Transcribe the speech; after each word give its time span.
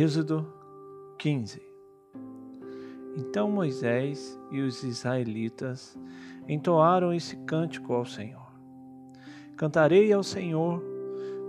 Êxodo 0.00 0.46
15 1.18 1.60
Então 3.16 3.50
Moisés 3.50 4.38
e 4.48 4.60
os 4.60 4.84
israelitas 4.84 5.98
entoaram 6.46 7.12
esse 7.12 7.36
cântico 7.38 7.92
ao 7.92 8.04
Senhor. 8.04 8.46
Cantarei 9.56 10.12
ao 10.12 10.22
Senhor, 10.22 10.80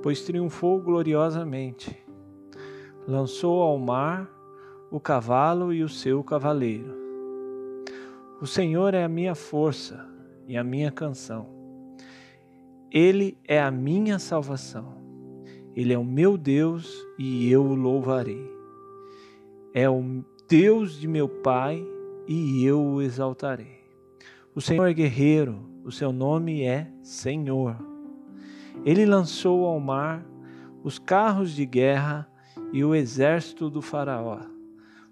pois 0.02 0.24
triunfou 0.24 0.82
gloriosamente. 0.82 1.96
Lançou 3.08 3.62
ao 3.62 3.78
mar 3.78 4.28
o 4.90 5.00
cavalo 5.00 5.72
e 5.72 5.84
o 5.84 5.88
seu 5.88 6.24
cavaleiro. 6.24 6.98
O 8.42 8.48
Senhor 8.48 8.96
é 8.96 9.04
a 9.04 9.08
minha 9.08 9.36
força 9.36 10.04
e 10.48 10.58
a 10.58 10.64
minha 10.64 10.92
canção. 10.92 11.46
Ele 12.90 13.38
é 13.48 13.62
a 13.62 13.70
minha 13.70 14.18
salvação. 14.18 14.99
Ele 15.76 15.94
é 15.94 15.98
o 15.98 16.04
meu 16.04 16.38
Deus 16.38 16.92
e 17.18 17.52
eu 17.52 17.64
o 17.64 17.76
louvarei. 17.76 18.50
É 19.74 19.90
o 19.90 20.24
Deus 20.48 21.00
de 21.00 21.08
meu 21.08 21.30
Pai 21.30 21.86
e 22.28 22.66
eu 22.66 22.82
o 22.82 23.02
exaltarei. 23.02 23.80
O 24.56 24.62
Senhor 24.62 24.86
é 24.88 24.94
guerreiro, 24.94 25.70
o 25.84 25.92
seu 25.92 26.12
nome 26.12 26.64
é 26.64 26.92
Senhor. 27.02 27.78
Ele 28.84 29.06
lançou 29.06 29.66
ao 29.66 29.80
mar 29.80 30.26
os 30.84 30.98
carros 30.98 31.52
de 31.52 31.66
guerra 31.66 32.28
e 32.72 32.84
o 32.84 32.96
exército 32.96 33.70
do 33.70 33.82
Faraó. 33.82 34.40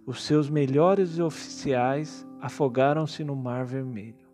Os 0.05 0.24
seus 0.24 0.50
melhores 0.50 1.20
oficiais 1.20 2.26
afogaram-se 2.42 3.24
no 3.24 3.36
Mar 3.36 3.66
Vermelho. 3.66 4.28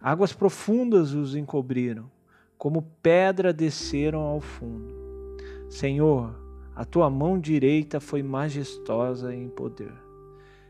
Águas 0.00 0.32
profundas 0.32 1.12
os 1.12 1.34
encobriram, 1.34 2.10
como 2.56 2.82
pedra 3.02 3.52
desceram 3.52 4.20
ao 4.20 4.40
fundo. 4.40 5.01
Senhor, 5.72 6.34
a 6.76 6.84
tua 6.84 7.08
mão 7.08 7.40
direita 7.40 7.98
foi 7.98 8.22
majestosa 8.22 9.34
em 9.34 9.48
poder. 9.48 9.94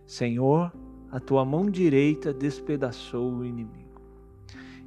Senhor, 0.06 0.72
a 1.10 1.18
tua 1.18 1.44
mão 1.44 1.68
direita 1.68 2.32
despedaçou 2.32 3.32
o 3.32 3.44
inimigo. 3.44 4.00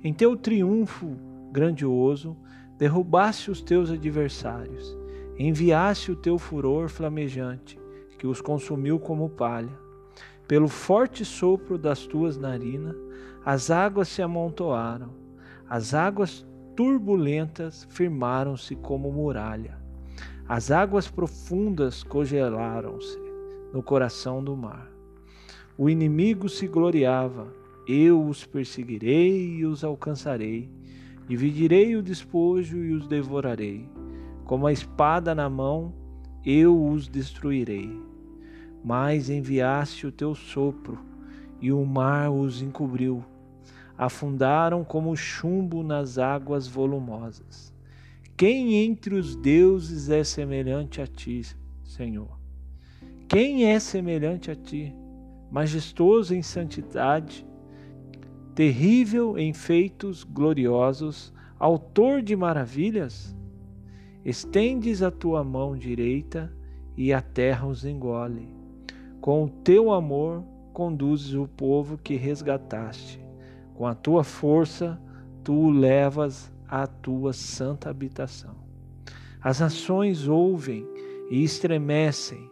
Em 0.01 0.13
teu 0.13 0.37
triunfo 0.37 1.17
grandioso, 1.51 2.33
derrubaste 2.77 3.51
os 3.51 3.61
teus 3.61 3.91
adversários, 3.91 4.97
enviaste 5.37 6.13
o 6.13 6.15
teu 6.15 6.37
furor 6.39 6.87
flamejante, 6.87 7.77
que 8.17 8.25
os 8.25 8.39
consumiu 8.39 8.97
como 8.97 9.29
palha. 9.29 9.77
Pelo 10.47 10.69
forte 10.69 11.25
sopro 11.25 11.77
das 11.77 12.07
tuas 12.07 12.37
narinas, 12.37 12.95
as 13.43 13.69
águas 13.69 14.07
se 14.07 14.21
amontoaram, 14.21 15.09
as 15.69 15.93
águas 15.93 16.47
turbulentas 16.73 17.85
firmaram-se 17.89 18.77
como 18.77 19.11
muralha. 19.11 19.83
As 20.47 20.69
águas 20.69 21.07
profundas 21.07 22.03
congelaram-se 22.03 23.19
no 23.73 23.81
coração 23.81 24.43
do 24.43 24.55
mar. 24.55 24.91
O 25.75 25.89
inimigo 25.89 26.47
se 26.47 26.67
gloriava, 26.67 27.51
eu 27.87 28.23
os 28.23 28.45
perseguirei 28.45 29.55
e 29.55 29.65
os 29.65 29.83
alcançarei. 29.83 30.69
Dividirei 31.27 31.95
o 31.95 32.03
despojo 32.03 32.77
e 32.77 32.93
os 32.93 33.07
devorarei. 33.07 33.89
Como 34.43 34.67
a 34.67 34.71
espada 34.71 35.33
na 35.33 35.49
mão, 35.49 35.91
eu 36.45 36.89
os 36.89 37.07
destruirei. 37.07 37.99
Mas 38.83 39.31
enviaste 39.31 40.05
o 40.05 40.11
teu 40.11 40.35
sopro, 40.35 40.99
e 41.59 41.71
o 41.71 41.83
mar 41.83 42.31
os 42.31 42.61
encobriu. 42.61 43.25
Afundaram 43.97 44.83
como 44.83 45.15
chumbo 45.15 45.81
nas 45.81 46.19
águas 46.19 46.67
volumosas. 46.67 47.74
Quem 48.37 48.83
entre 48.83 49.15
os 49.15 49.33
deuses 49.33 50.09
é 50.09 50.21
semelhante 50.21 51.01
a 51.01 51.07
ti, 51.07 51.41
Senhor? 51.85 52.37
Quem 53.29 53.71
é 53.71 53.79
semelhante 53.79 54.51
a 54.51 54.55
ti? 54.55 54.93
Majestoso 55.49 56.35
em 56.35 56.41
santidade, 56.41 57.47
terrível 58.53 59.37
em 59.37 59.53
feitos 59.53 60.25
gloriosos, 60.25 61.33
autor 61.57 62.21
de 62.21 62.35
maravilhas? 62.35 63.33
Estendes 64.25 65.01
a 65.01 65.09
tua 65.09 65.41
mão 65.41 65.77
direita 65.77 66.51
e 66.97 67.13
a 67.13 67.21
terra 67.21 67.65
os 67.65 67.85
engole. 67.85 68.53
Com 69.21 69.45
o 69.45 69.49
teu 69.49 69.93
amor 69.93 70.43
conduzes 70.73 71.33
o 71.35 71.47
povo 71.47 71.97
que 71.97 72.17
resgataste. 72.17 73.17
Com 73.75 73.87
a 73.87 73.95
tua 73.95 74.25
força 74.25 74.99
tu 75.41 75.53
o 75.53 75.69
levas 75.69 76.53
a 76.67 76.87
tua 76.87 77.33
santa 77.33 77.89
habitação. 77.89 78.55
As 79.41 79.59
nações 79.59 80.27
ouvem 80.27 80.87
e 81.29 81.43
estremecem, 81.43 82.49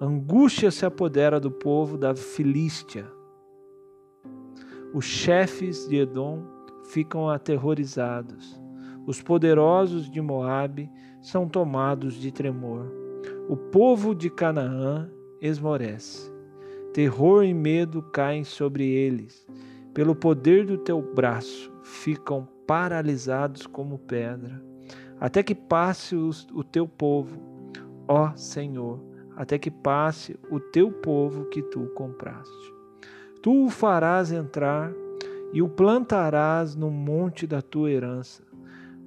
angústia 0.00 0.70
se 0.70 0.86
apodera 0.86 1.38
do 1.38 1.50
povo 1.50 1.98
da 1.98 2.14
Filístia. 2.14 3.06
Os 4.94 5.04
chefes 5.04 5.86
de 5.88 5.96
Edom 5.96 6.42
ficam 6.84 7.28
aterrorizados, 7.28 8.60
os 9.06 9.20
poderosos 9.22 10.10
de 10.10 10.20
Moabe 10.20 10.90
são 11.20 11.48
tomados 11.48 12.14
de 12.14 12.30
tremor. 12.30 12.86
O 13.48 13.56
povo 13.56 14.14
de 14.14 14.30
Canaã 14.30 15.10
esmorece. 15.40 16.32
Terror 16.92 17.44
e 17.44 17.54
medo 17.54 18.02
caem 18.02 18.44
sobre 18.44 18.88
eles. 18.88 19.46
Pelo 19.92 20.14
poder 20.14 20.64
do 20.66 20.78
teu 20.78 21.02
braço 21.02 21.72
ficam 21.82 22.46
paralisados 22.70 23.66
como 23.66 23.98
pedra, 23.98 24.62
até 25.18 25.42
que 25.42 25.56
passe 25.56 26.14
o 26.14 26.62
teu 26.62 26.86
povo, 26.86 27.36
ó 28.06 28.30
Senhor, 28.36 29.02
até 29.34 29.58
que 29.58 29.72
passe 29.72 30.38
o 30.48 30.60
teu 30.60 30.92
povo 30.92 31.46
que 31.46 31.62
tu 31.62 31.86
compraste. 31.96 32.72
Tu 33.42 33.64
o 33.64 33.68
farás 33.68 34.30
entrar 34.30 34.92
e 35.52 35.60
o 35.60 35.68
plantarás 35.68 36.76
no 36.76 36.92
monte 36.92 37.44
da 37.44 37.60
tua 37.60 37.90
herança, 37.90 38.44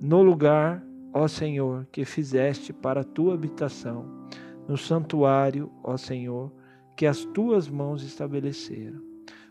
no 0.01 0.21
lugar, 0.21 0.83
ó 1.13 1.25
Senhor, 1.25 1.87
que 1.89 2.03
fizeste 2.03 2.73
para 2.73 2.99
a 2.99 3.05
tua 3.05 3.33
habitação, 3.33 4.27
no 4.67 4.75
santuário, 4.75 5.71
ó 5.81 5.95
Senhor, 5.95 6.51
que 6.97 7.05
as 7.05 7.23
tuas 7.23 7.69
mãos 7.69 8.03
estabeleceram. 8.03 9.01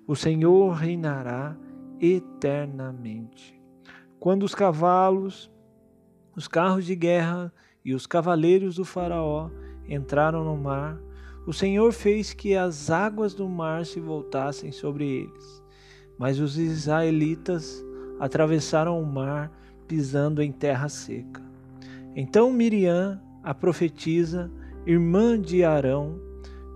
O 0.06 0.14
Senhor 0.14 0.70
reinará 0.72 1.56
eternamente. 1.98 3.61
Quando 4.22 4.44
os 4.44 4.54
cavalos, 4.54 5.50
os 6.36 6.46
carros 6.46 6.84
de 6.84 6.94
guerra 6.94 7.52
e 7.84 7.92
os 7.92 8.06
cavaleiros 8.06 8.76
do 8.76 8.84
Faraó 8.84 9.50
entraram 9.88 10.44
no 10.44 10.56
mar, 10.56 10.96
o 11.44 11.52
Senhor 11.52 11.92
fez 11.92 12.32
que 12.32 12.54
as 12.54 12.88
águas 12.88 13.34
do 13.34 13.48
mar 13.48 13.84
se 13.84 13.98
voltassem 13.98 14.70
sobre 14.70 15.08
eles. 15.08 15.60
Mas 16.16 16.38
os 16.38 16.56
israelitas 16.56 17.84
atravessaram 18.20 19.02
o 19.02 19.04
mar 19.04 19.50
pisando 19.88 20.40
em 20.40 20.52
terra 20.52 20.88
seca. 20.88 21.42
Então 22.14 22.52
Miriam, 22.52 23.20
a 23.42 23.52
profetisa, 23.52 24.48
irmã 24.86 25.36
de 25.36 25.64
Arão, 25.64 26.20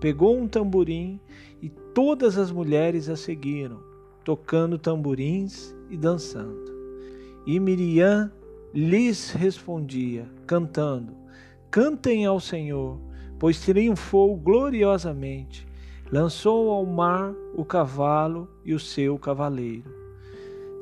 pegou 0.01 0.37
um 0.37 0.49
tamborim 0.49 1.17
e 1.61 1.69
todas 1.69 2.37
as 2.37 2.51
mulheres 2.51 3.07
a 3.07 3.15
seguiram, 3.15 3.79
tocando 4.25 4.77
tamborins 4.77 5.73
e 5.89 5.95
dançando. 5.95 6.76
E 7.47 7.61
Miriam 7.61 8.29
lhes 8.73 9.31
respondia, 9.31 10.27
cantando: 10.45 11.15
Cantem 11.71 12.25
ao 12.25 12.41
Senhor, 12.41 12.99
pois 13.39 13.61
triunfou 13.61 14.35
gloriosamente. 14.35 15.65
Lançou 16.11 16.69
ao 16.69 16.85
mar 16.85 17.33
o 17.55 17.63
cavalo 17.63 18.49
e 18.65 18.73
o 18.73 18.79
seu 18.79 19.17
cavaleiro. 19.17 19.89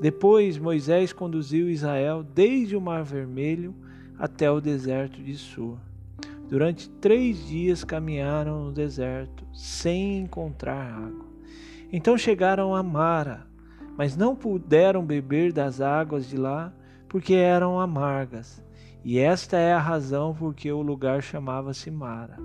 Depois 0.01 0.57
Moisés 0.57 1.13
conduziu 1.13 1.69
Israel 1.69 2.23
desde 2.23 2.75
o 2.75 2.81
Mar 2.81 3.03
Vermelho 3.03 3.75
até 4.17 4.49
o 4.49 4.59
deserto 4.59 5.21
de 5.21 5.35
Sur. 5.35 5.77
Durante 6.49 6.89
três 6.89 7.47
dias 7.47 7.83
caminharam 7.83 8.65
no 8.65 8.71
deserto, 8.71 9.45
sem 9.53 10.17
encontrar 10.19 10.93
água. 10.93 11.25
Então 11.91 12.17
chegaram 12.17 12.75
a 12.75 12.81
Mara, 12.81 13.45
mas 13.97 14.17
não 14.17 14.35
puderam 14.35 15.05
beber 15.05 15.53
das 15.53 15.79
águas 15.79 16.27
de 16.27 16.37
lá, 16.37 16.73
porque 17.07 17.33
eram 17.33 17.79
amargas. 17.79 18.63
E 19.03 19.19
esta 19.19 19.57
é 19.57 19.71
a 19.71 19.79
razão 19.79 20.33
por 20.33 20.53
que 20.53 20.71
o 20.71 20.81
lugar 20.81 21.21
chamava-se 21.21 21.89
Mara. 21.89 22.37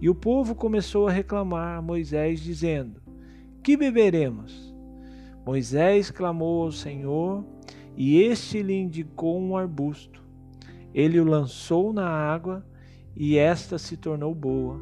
E 0.00 0.08
o 0.08 0.14
povo 0.14 0.54
começou 0.54 1.06
a 1.06 1.12
reclamar 1.12 1.78
a 1.78 1.82
Moisés, 1.82 2.40
dizendo: 2.40 3.00
Que 3.62 3.76
beberemos? 3.76 4.74
Moisés 5.46 6.10
clamou 6.10 6.64
ao 6.64 6.72
Senhor, 6.72 7.44
e 7.96 8.20
este 8.20 8.62
lhe 8.62 8.74
indicou 8.74 9.40
um 9.40 9.56
arbusto. 9.56 10.22
Ele 10.94 11.20
o 11.20 11.24
lançou 11.24 11.92
na 11.92 12.08
água, 12.08 12.66
e 13.14 13.36
esta 13.36 13.78
se 13.78 13.96
tornou 13.96 14.34
boa. 14.34 14.80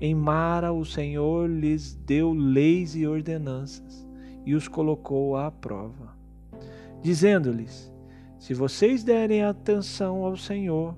Em 0.00 0.14
Mara 0.14 0.72
o 0.72 0.84
Senhor 0.84 1.48
lhes 1.48 1.94
deu 1.94 2.32
leis 2.32 2.94
e 2.96 3.06
ordenanças 3.06 4.04
e 4.44 4.54
os 4.54 4.68
colocou 4.68 5.36
à 5.36 5.50
prova, 5.50 6.16
dizendo-lhes: 7.02 7.92
Se 8.38 8.54
vocês 8.54 9.02
derem 9.02 9.42
atenção 9.42 10.24
ao 10.24 10.36
Senhor, 10.36 10.96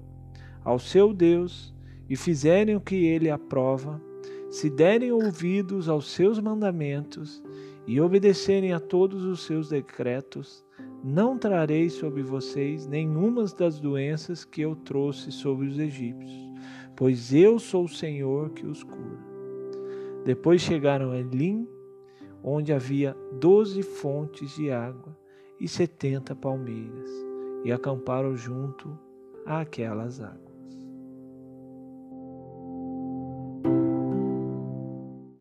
ao 0.64 0.78
seu 0.78 1.12
Deus, 1.12 1.74
e 2.08 2.16
fizerem 2.16 2.76
o 2.76 2.80
que 2.80 3.04
ele 3.04 3.30
aprova, 3.30 4.00
se 4.50 4.70
derem 4.70 5.12
ouvidos 5.12 5.88
aos 5.88 6.10
seus 6.10 6.38
mandamentos 6.38 7.42
e 7.86 8.00
obedecerem 8.00 8.72
a 8.72 8.80
todos 8.80 9.24
os 9.24 9.44
seus 9.44 9.68
decretos, 9.68 10.64
não 11.02 11.38
trarei 11.38 11.88
sobre 11.88 12.22
vocês 12.22 12.86
nenhuma 12.86 13.44
das 13.44 13.78
doenças 13.78 14.44
que 14.44 14.60
eu 14.60 14.74
trouxe 14.74 15.30
sobre 15.30 15.66
os 15.66 15.78
egípcios, 15.78 16.50
pois 16.96 17.32
eu 17.32 17.58
sou 17.58 17.84
o 17.84 17.88
Senhor 17.88 18.50
que 18.50 18.66
os 18.66 18.82
cura. 18.82 19.24
Depois 20.24 20.60
chegaram 20.60 21.12
a 21.12 21.18
Elim, 21.18 21.68
onde 22.48 22.72
havia 22.72 23.12
doze 23.32 23.82
fontes 23.82 24.54
de 24.54 24.70
água 24.70 25.18
e 25.60 25.66
setenta 25.66 26.36
palmeiras, 26.36 27.10
e 27.64 27.72
acamparam 27.72 28.36
junto 28.36 28.96
àquelas 29.44 30.20
águas. 30.20 30.55